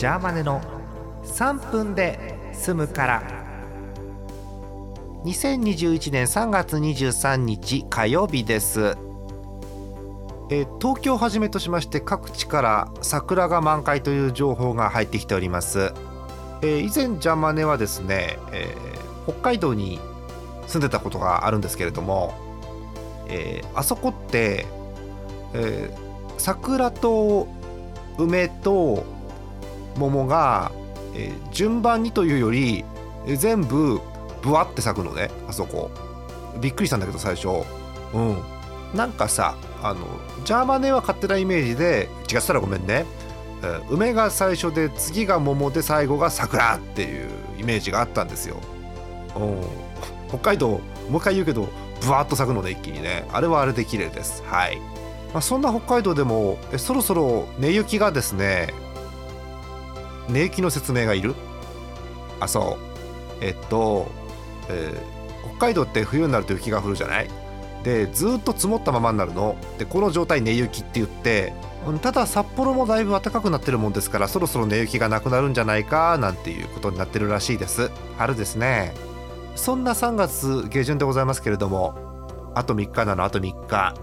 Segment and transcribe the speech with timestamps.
[0.00, 0.62] ジャーマネの
[1.24, 3.22] 3分で済むから。
[5.26, 8.96] 2021年3月23日火曜日です。
[10.48, 15.92] えー東京をはじめとしまして各地から桜が満開という情報が入ってきております、
[16.62, 20.00] えー以前ジャーマネはですね、えー北海道に
[20.66, 22.32] 住んでたことがあるんですけれども、
[23.28, 24.64] えーあそこって、
[25.52, 27.48] えー桜と
[28.16, 29.19] 梅と
[29.96, 30.72] 桃が、
[31.14, 32.84] えー順番にというより
[33.26, 34.00] えー全部
[34.42, 35.90] ブワって咲くのねあそこ。
[36.60, 37.48] びっくりしたんだけど最初。
[38.14, 38.36] うん。
[38.94, 40.00] なんかさあの
[40.44, 43.06] ジャーマネは勝手なイメージで違ってたらごめんね、
[43.62, 47.28] えー梅が最初で次が桃で最後が桜っていう
[47.58, 48.56] イメージがあったんですよ、
[49.36, 49.62] うん、
[50.28, 50.80] 北海道も
[51.14, 51.68] う一回言うけど
[52.00, 53.28] ブワーッと咲くのね一気にね。
[53.32, 54.42] あれはあれで綺麗です。
[54.46, 54.78] はい、
[55.32, 58.72] まあ、そんな北海道でもえそろそろ根雪がですね
[60.30, 61.34] 根雪の説明がいる？
[62.40, 62.78] あそ
[63.40, 63.44] う。
[63.44, 64.10] えっと、
[64.68, 65.20] えー
[65.58, 67.28] 北海道って冬になると雪が降るじゃない？
[67.82, 69.56] でずっと積もったままになるの。
[69.78, 71.52] でこの状態根雪って言って
[72.02, 76.16] ただ札幌もだいぶ暖かくなってるもんですからそろそろ根雪がなくなるんじゃないか？
[76.18, 77.90] なんていうことになってるらしいです。
[78.16, 78.94] 春ですね。
[79.54, 83.24] そんな3月下旬でございますけれどもあと3日なの？
[83.24, 83.94] あと3日。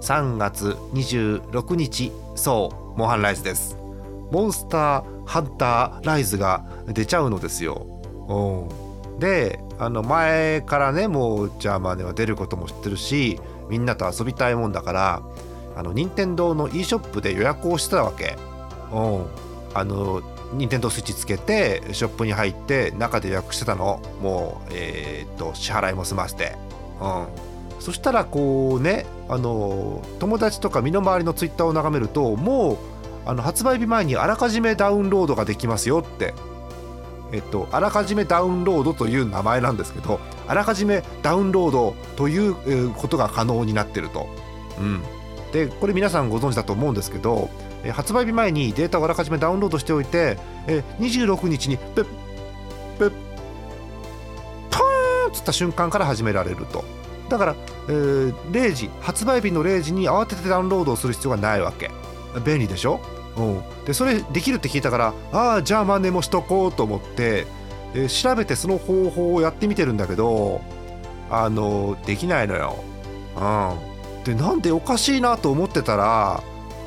[0.00, 2.12] 3月26日。
[2.36, 2.98] そう。
[2.98, 3.76] モンハンライズです。
[4.30, 7.86] モンスターハンターライズが出ちゃうのですよ。
[8.28, 13.40] うん、であの前からねもうジャーマネは出ることも知ってるし
[13.70, 15.22] みんなと遊びたいもんだから
[15.76, 18.36] あの任天堂の e ショップで予約をしてたわけ。
[18.92, 19.26] うん、
[19.74, 20.22] あの
[20.54, 26.56] 任天堂スイッチつけてショップに入って中で予約してたのもうえーっと支払いも済ませて。
[27.00, 27.06] う
[27.44, 27.48] ん
[27.80, 32.78] そしたらこうねあの友達とか身の回りのツイッターを眺めるともう
[33.28, 36.32] あの発売日前にあらかじめダウンロードができますよって、
[37.30, 44.28] えっと、あらかじめダウンロードという名前なんですけどあらかじめダウンロードということが可能になってると。
[44.78, 45.02] うん、
[45.52, 47.50] でこれ皆さんご存知だと思うんですけど
[47.84, 52.04] え発売日前にデータをあらかじめダウンロードしておいてえ26日にペッ
[52.98, 53.12] ペッ
[54.70, 56.82] パーンっつった瞬間から始められると。
[57.28, 57.56] だから、
[57.88, 61.90] えー0時発売日の0時に慌ててダウンロードをする必要がないわけ
[62.40, 63.00] 便利でしょ、
[63.38, 67.46] うん、でそれできるって聞いたからああじゃあマネもしとこうと思って、
[67.94, 70.60] えー調べてその方法をやってみてるんだけど
[71.30, 72.76] あのできないのよ、
[73.36, 76.42] うん、でなんでおかしいなと思ってたら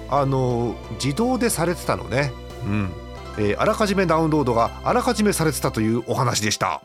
[0.09, 2.31] あの自動でされてたのね、
[2.65, 2.89] うん。
[3.37, 6.81] えーあらかじめダウンロードがあらかじめされてたというお話でした。